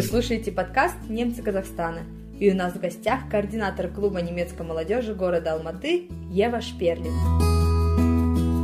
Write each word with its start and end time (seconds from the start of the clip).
Вы 0.00 0.06
слушаете 0.06 0.50
подкаст 0.50 0.96
«Немцы 1.10 1.42
Казахстана». 1.42 2.04
И 2.38 2.50
у 2.50 2.56
нас 2.56 2.72
в 2.72 2.80
гостях 2.80 3.28
координатор 3.30 3.88
клуба 3.88 4.22
немецкой 4.22 4.62
молодежи 4.62 5.14
города 5.14 5.52
Алматы 5.52 6.08
Ева 6.30 6.62
Шперлин. 6.62 7.12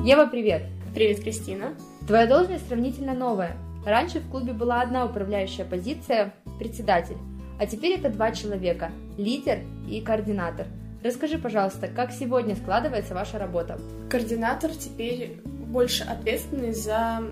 Ева, 0.03 0.25
привет! 0.29 0.63
Привет, 0.95 1.21
Кристина! 1.21 1.75
Твоя 2.07 2.27
должность 2.27 2.67
сравнительно 2.67 3.13
новая. 3.13 3.55
Раньше 3.85 4.21
в 4.21 4.31
клубе 4.31 4.55
была 4.55 4.81
одна 4.81 5.05
управляющая 5.05 5.67
позиция– 5.67 6.33
председатель, 6.59 7.19
а 7.61 7.67
теперь 7.67 7.99
это 7.99 8.09
два 8.09 8.33
человека– 8.33 8.91
лидер 9.19 9.59
и 9.91 10.01
координатор. 10.01 10.67
Расскажи, 11.05 11.37
пожалуйста, 11.37 11.89
как 11.89 12.13
сегодня 12.13 12.57
складывается 12.57 13.13
ваша 13.13 13.39
работа? 13.39 13.79
Координатор 14.09 14.71
теперь 14.71 15.43
больше 15.45 16.03
ответственный 16.05 16.73
за 16.73 17.25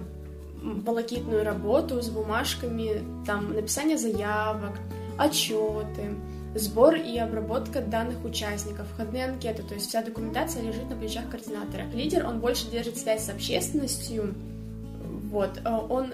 волокитную 0.64 1.45
работу 1.45 2.00
с 2.00 2.09
бумажками, 2.09 3.03
там 3.27 3.53
написание 3.53 3.99
заявок, 3.99 4.79
отчеты, 5.18 6.14
сбор 6.55 6.95
и 6.95 7.18
обработка 7.18 7.81
данных 7.81 8.25
участников, 8.25 8.86
входные 8.89 9.27
анкеты, 9.27 9.63
то 9.63 9.75
есть 9.75 9.89
вся 9.89 10.03
документация 10.03 10.63
лежит 10.63 10.89
на 10.89 10.96
плечах 10.96 11.29
координатора. 11.29 11.85
Лидер, 11.93 12.27
он 12.27 12.41
больше 12.41 12.71
держит 12.71 12.96
связь 12.96 13.25
с 13.25 13.29
общественностью, 13.29 14.35
вот, 15.31 15.61
э, 15.64 15.69
он 15.69 16.13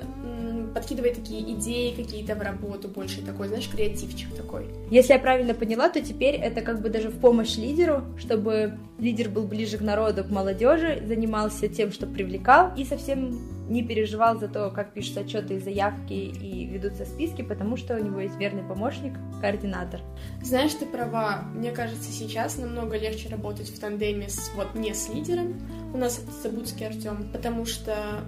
подкидывает 0.74 1.16
такие 1.16 1.52
идеи 1.52 1.94
какие-то 1.94 2.34
в 2.34 2.40
работу, 2.40 2.88
больше 2.88 3.22
такой, 3.22 3.48
знаешь, 3.48 3.68
креативчик 3.68 4.34
такой. 4.34 4.66
Если 4.90 5.12
я 5.12 5.18
правильно 5.18 5.52
поняла, 5.52 5.90
то 5.90 6.00
теперь 6.00 6.36
это 6.36 6.62
как 6.62 6.80
бы 6.80 6.88
даже 6.88 7.08
в 7.08 7.18
помощь 7.20 7.56
лидеру, 7.56 8.02
чтобы 8.18 8.78
лидер 8.98 9.28
был 9.28 9.46
ближе 9.46 9.76
к 9.76 9.82
народу, 9.82 10.24
к 10.24 10.30
молодежи, 10.30 11.02
занимался 11.06 11.68
тем, 11.68 11.92
что 11.92 12.06
привлекал, 12.06 12.72
и 12.76 12.84
совсем 12.84 13.38
не 13.70 13.82
переживал 13.84 14.38
за 14.38 14.48
то, 14.48 14.70
как 14.70 14.92
пишут 14.92 15.18
отчеты 15.18 15.54
и 15.54 15.60
заявки 15.60 16.12
и 16.12 16.66
ведутся 16.66 17.06
списки, 17.06 17.42
потому 17.42 17.76
что 17.76 17.94
у 17.94 18.02
него 18.02 18.20
есть 18.20 18.36
верный 18.36 18.62
помощник, 18.62 19.14
координатор. 19.40 20.00
Знаешь, 20.42 20.74
ты 20.74 20.86
права. 20.86 21.44
Мне 21.54 21.70
кажется, 21.70 22.10
сейчас 22.10 22.58
намного 22.58 22.98
легче 22.98 23.28
работать 23.28 23.70
в 23.70 23.78
тандеме 23.78 24.28
с 24.28 24.50
вот 24.56 24.74
не 24.74 24.92
с 24.92 25.08
лидером. 25.08 25.60
У 25.94 25.96
нас 25.96 26.18
это 26.18 26.32
Забудский 26.42 26.86
Артем, 26.86 27.30
потому 27.32 27.64
что 27.64 28.24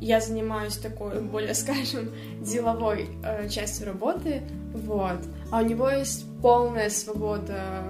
я 0.00 0.20
занимаюсь 0.20 0.76
такой, 0.76 1.20
более 1.22 1.54
скажем, 1.54 2.10
деловой 2.40 3.08
э, 3.24 3.48
частью 3.48 3.86
работы, 3.86 4.42
вот. 4.74 5.20
А 5.50 5.60
у 5.60 5.64
него 5.64 5.88
есть 5.88 6.26
полная 6.42 6.90
свобода 6.90 7.82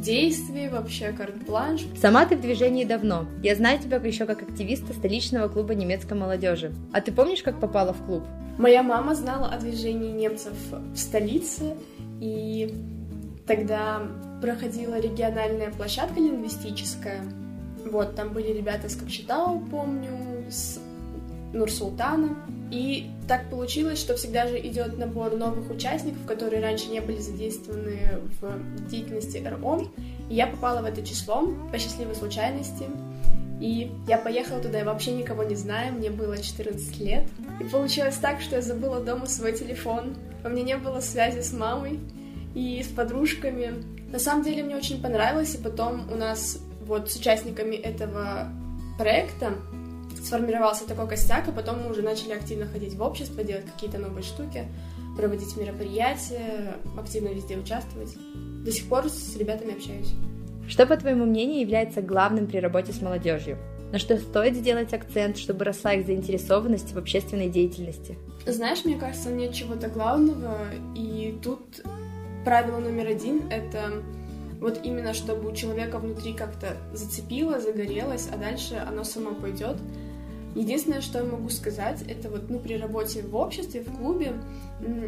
действий, 0.00 0.68
вообще 0.68 1.12
карт-бланш. 1.12 1.82
Сама 2.00 2.26
ты 2.26 2.36
в 2.36 2.40
движении 2.40 2.84
давно. 2.84 3.26
Я 3.42 3.54
знаю 3.54 3.78
тебя 3.78 3.96
еще 3.96 4.26
как 4.26 4.42
активиста 4.42 4.92
столичного 4.92 5.48
клуба 5.48 5.74
немецкой 5.74 6.14
молодежи. 6.14 6.72
А 6.92 7.00
ты 7.00 7.12
помнишь, 7.12 7.42
как 7.42 7.60
попала 7.60 7.92
в 7.92 8.04
клуб? 8.04 8.24
Моя 8.58 8.82
мама 8.82 9.14
знала 9.14 9.48
о 9.48 9.58
движении 9.58 10.12
немцев 10.12 10.54
в 10.70 10.96
столице, 10.96 11.76
и 12.20 12.74
тогда 13.46 14.02
проходила 14.40 14.98
региональная 14.98 15.70
площадка 15.70 16.20
лингвистическая. 16.20 17.20
Вот, 17.84 18.14
там 18.16 18.32
были 18.32 18.52
ребята 18.52 18.88
с 18.88 18.96
Кокчетау, 18.96 19.60
помню, 19.60 20.10
с 20.50 20.80
Нурсултана. 21.52 22.36
И 22.70 23.10
так 23.28 23.48
получилось, 23.48 23.98
что 23.98 24.16
всегда 24.16 24.46
же 24.46 24.58
идет 24.58 24.98
набор 24.98 25.36
новых 25.36 25.70
участников, 25.70 26.26
которые 26.26 26.62
раньше 26.62 26.88
не 26.88 27.00
были 27.00 27.18
задействованы 27.18 28.20
в 28.40 28.88
деятельности 28.88 29.38
РО. 29.38 29.86
И 30.28 30.34
я 30.34 30.46
попала 30.46 30.82
в 30.82 30.84
это 30.84 31.04
число 31.06 31.46
по 31.70 31.78
счастливой 31.78 32.14
случайности. 32.14 32.84
И 33.60 33.90
я 34.06 34.18
поехала 34.18 34.60
туда, 34.60 34.78
я 34.78 34.84
вообще 34.84 35.12
никого 35.12 35.42
не 35.42 35.54
знаю, 35.54 35.94
мне 35.94 36.10
было 36.10 36.36
14 36.36 36.98
лет. 37.00 37.24
И 37.60 37.64
получилось 37.64 38.16
так, 38.16 38.40
что 38.40 38.56
я 38.56 38.62
забыла 38.62 39.00
дома 39.00 39.26
свой 39.26 39.52
телефон. 39.52 40.16
У 40.44 40.48
меня 40.48 40.62
не 40.62 40.76
было 40.76 41.00
связи 41.00 41.40
с 41.40 41.52
мамой 41.52 42.00
и 42.54 42.82
с 42.82 42.88
подружками. 42.88 43.82
На 44.12 44.18
самом 44.18 44.44
деле 44.44 44.62
мне 44.62 44.76
очень 44.76 45.00
понравилось, 45.00 45.54
и 45.54 45.58
потом 45.58 46.12
у 46.12 46.16
нас 46.16 46.58
вот 46.84 47.10
с 47.10 47.16
участниками 47.16 47.76
этого 47.76 48.48
проекта 48.98 49.54
сформировался 50.26 50.86
такой 50.86 51.08
костяк, 51.08 51.48
а 51.48 51.52
потом 51.52 51.82
мы 51.82 51.90
уже 51.90 52.02
начали 52.02 52.32
активно 52.32 52.66
ходить 52.66 52.94
в 52.94 53.02
общество, 53.02 53.44
делать 53.44 53.64
какие-то 53.66 53.98
новые 53.98 54.22
штуки, 54.22 54.64
проводить 55.16 55.56
мероприятия, 55.56 56.76
активно 56.98 57.28
везде 57.28 57.56
участвовать. 57.56 58.16
До 58.64 58.70
сих 58.72 58.88
пор 58.88 59.08
с 59.08 59.36
ребятами 59.36 59.74
общаюсь. 59.74 60.12
Что, 60.68 60.86
по 60.86 60.96
твоему 60.96 61.24
мнению, 61.24 61.60
является 61.60 62.02
главным 62.02 62.48
при 62.48 62.58
работе 62.58 62.92
с 62.92 63.00
молодежью? 63.00 63.56
На 63.92 64.00
что 64.00 64.18
стоит 64.18 64.56
сделать 64.56 64.92
акцент, 64.92 65.38
чтобы 65.38 65.64
росла 65.64 65.92
их 65.94 66.06
заинтересованность 66.06 66.92
в 66.92 66.98
общественной 66.98 67.48
деятельности? 67.48 68.18
Знаешь, 68.44 68.84
мне 68.84 68.96
кажется, 68.96 69.30
нет 69.30 69.54
чего-то 69.54 69.88
главного, 69.88 70.58
и 70.96 71.38
тут 71.42 71.82
правило 72.44 72.80
номер 72.80 73.06
один— 73.06 73.42
это 73.50 74.02
вот 74.60 74.80
именно 74.82 75.14
чтобы 75.14 75.50
у 75.50 75.54
человека 75.54 75.98
внутри 75.98 76.32
как-то 76.32 76.76
зацепило, 76.92 77.60
загорелось, 77.60 78.28
а 78.32 78.36
дальше 78.36 78.82
оно 78.88 79.04
само 79.04 79.34
пойдет. 79.34 79.76
Единственное, 80.56 81.02
что 81.02 81.18
я 81.18 81.24
могу 81.24 81.50
сказать, 81.50 82.02
это 82.08 82.30
вот 82.30 82.48
ну, 82.48 82.58
при 82.58 82.78
работе 82.78 83.20
в 83.20 83.36
обществе, 83.36 83.82
в 83.82 83.94
клубе, 83.94 84.32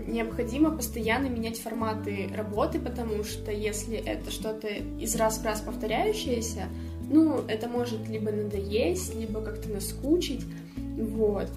необходимо 0.07 0.71
постоянно 0.71 1.29
менять 1.29 1.59
форматы 1.59 2.29
работы, 2.37 2.79
потому 2.79 3.25
что 3.25 3.51
если 3.51 3.97
это 3.97 4.31
что-то 4.31 4.69
из 4.69 5.17
раз 5.17 5.39
в 5.39 5.45
раз 5.45 5.63
повторяющееся, 5.63 6.65
ну, 7.11 7.41
это 7.49 7.67
может 7.67 8.07
либо 8.11 8.31
надоесть, 8.31 9.15
либо 9.15 9.41
как-то 9.41 9.71
наскучить, 9.71 10.45
вот. 10.77 11.49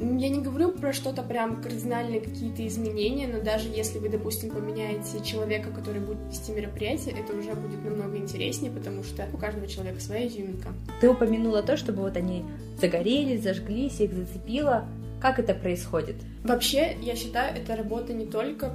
Я 0.00 0.28
не 0.28 0.40
говорю 0.40 0.72
про 0.72 0.92
что-то 0.92 1.22
прям 1.22 1.62
кардинальные 1.62 2.20
какие-то 2.20 2.66
изменения, 2.66 3.28
но 3.28 3.42
даже 3.42 3.68
если 3.68 3.98
вы, 3.98 4.08
допустим, 4.08 4.50
поменяете 4.50 5.22
человека, 5.24 5.70
который 5.70 6.00
будет 6.00 6.18
вести 6.28 6.52
мероприятие, 6.52 7.14
это 7.18 7.36
уже 7.36 7.54
будет 7.54 7.84
намного 7.84 8.16
интереснее, 8.16 8.72
потому 8.72 9.04
что 9.04 9.26
у 9.32 9.36
каждого 9.36 9.66
человека 9.66 10.00
своя 10.00 10.26
изюминка. 10.26 10.70
Ты 11.00 11.10
упомянула 11.10 11.62
то, 11.62 11.76
чтобы 11.76 12.02
вот 12.02 12.16
они 12.16 12.44
загорелись, 12.80 13.42
зажглись, 13.42 14.00
их 14.00 14.12
зацепило. 14.12 14.86
Как 15.20 15.38
это 15.38 15.54
происходит? 15.54 16.16
Вообще, 16.42 16.96
я 17.00 17.14
считаю, 17.14 17.56
это 17.56 17.76
работа 17.76 18.12
не 18.12 18.26
только 18.26 18.74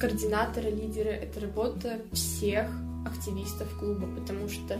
координатора, 0.00 0.68
лидера, 0.68 1.10
это 1.10 1.40
работа 1.40 1.98
всех 2.12 2.68
активистов 3.06 3.68
клуба, 3.78 4.08
потому 4.18 4.48
что 4.48 4.78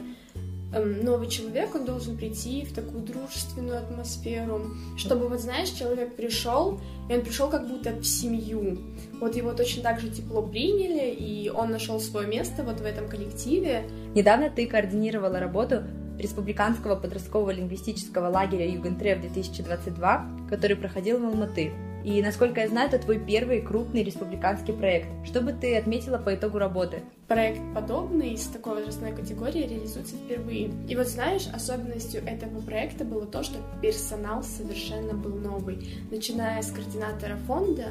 новый 0.72 1.28
человек, 1.28 1.74
он 1.74 1.84
должен 1.84 2.16
прийти 2.16 2.64
в 2.64 2.72
такую 2.72 3.02
дружественную 3.02 3.78
атмосферу, 3.78 4.70
чтобы, 4.96 5.28
вот 5.28 5.40
знаешь, 5.40 5.70
человек 5.70 6.14
пришел, 6.14 6.80
и 7.08 7.14
он 7.14 7.22
пришел 7.22 7.48
как 7.48 7.68
будто 7.68 7.90
в 7.90 8.04
семью. 8.04 8.78
Вот 9.20 9.34
его 9.34 9.52
точно 9.52 9.82
так 9.82 10.00
же 10.00 10.10
тепло 10.10 10.42
приняли, 10.42 11.10
и 11.10 11.50
он 11.50 11.70
нашел 11.70 12.00
свое 12.00 12.28
место 12.28 12.62
вот 12.62 12.80
в 12.80 12.84
этом 12.84 13.08
коллективе. 13.08 13.84
Недавно 14.14 14.50
ты 14.50 14.66
координировала 14.66 15.40
работу 15.40 15.82
Республиканского 16.18 16.96
подросткового 16.96 17.50
лингвистического 17.50 18.28
лагеря 18.28 18.70
Югентрев 18.70 19.20
2022, 19.20 20.46
который 20.50 20.76
проходил 20.76 21.18
в 21.18 21.24
Алматы. 21.24 21.72
И, 22.04 22.22
насколько 22.22 22.60
я 22.60 22.68
знаю, 22.68 22.88
это 22.88 22.98
твой 22.98 23.18
первый 23.18 23.60
крупный 23.60 24.02
республиканский 24.02 24.72
проект. 24.72 25.08
Что 25.24 25.40
бы 25.40 25.52
ты 25.52 25.76
отметила 25.76 26.18
по 26.18 26.34
итогу 26.34 26.58
работы? 26.58 27.02
Проект 27.28 27.60
подобный 27.74 28.36
с 28.36 28.46
такой 28.46 28.76
возрастной 28.76 29.12
категории 29.12 29.66
реализуется 29.66 30.16
впервые. 30.16 30.70
И 30.88 30.96
вот 30.96 31.06
знаешь, 31.08 31.48
особенностью 31.52 32.24
этого 32.24 32.60
проекта 32.60 33.04
было 33.04 33.26
то, 33.26 33.42
что 33.42 33.58
персонал 33.82 34.42
совершенно 34.42 35.12
был 35.14 35.36
новый. 35.36 35.86
Начиная 36.10 36.62
с 36.62 36.70
координатора 36.72 37.36
фонда, 37.46 37.88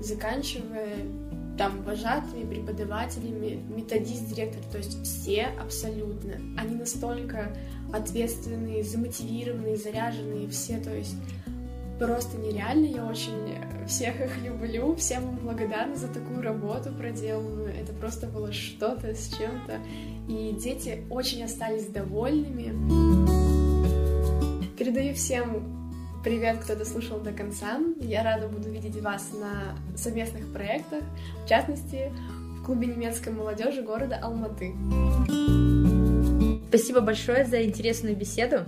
заканчивая 0.00 0.96
там 1.56 1.82
вожатыми, 1.84 2.48
преподавателями, 2.48 3.62
методист, 3.74 4.28
директор, 4.28 4.62
то 4.70 4.78
есть 4.78 5.02
все 5.04 5.48
абсолютно. 5.60 6.32
Они 6.58 6.76
настолько 6.76 7.54
ответственные, 7.92 8.82
замотивированные, 8.84 9.76
заряженные, 9.76 10.48
все, 10.48 10.78
то 10.78 10.94
есть 10.94 11.14
просто 12.02 12.36
нереально. 12.36 12.86
Я 12.86 13.06
очень 13.06 13.56
всех 13.86 14.20
их 14.20 14.42
люблю, 14.42 14.94
всем 14.96 15.36
благодарна 15.36 15.96
за 15.96 16.08
такую 16.08 16.42
работу 16.42 16.90
проделанную. 16.92 17.74
Это 17.74 17.92
просто 17.92 18.26
было 18.26 18.52
что-то 18.52 19.14
с 19.14 19.28
чем-то. 19.28 19.78
И 20.28 20.56
дети 20.58 21.04
очень 21.10 21.44
остались 21.44 21.86
довольными. 21.86 22.72
Передаю 24.76 25.14
всем 25.14 25.62
привет, 26.24 26.58
кто 26.58 26.74
дослушал 26.74 27.20
до 27.20 27.32
конца. 27.32 27.78
Я 28.00 28.24
рада 28.24 28.48
буду 28.48 28.68
видеть 28.68 29.00
вас 29.00 29.30
на 29.32 29.76
совместных 29.96 30.52
проектах, 30.52 31.02
в 31.44 31.48
частности, 31.48 32.12
в 32.58 32.64
клубе 32.64 32.88
немецкой 32.88 33.32
молодежи 33.32 33.82
города 33.82 34.18
Алматы. 34.20 34.74
Спасибо 36.68 37.00
большое 37.00 37.44
за 37.44 37.64
интересную 37.64 38.16
беседу. 38.16 38.64